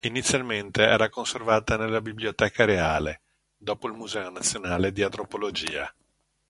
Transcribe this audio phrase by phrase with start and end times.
[0.03, 3.21] Inizialmente era conservata nella Biblioteca Reale,
[3.55, 5.93] dopo il Museo nazionale di antropologia.